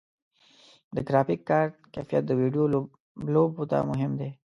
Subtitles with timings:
[0.95, 2.63] د ګرافیک کارت کیفیت د ویډیو
[3.33, 4.29] لوبو ته مهم دی.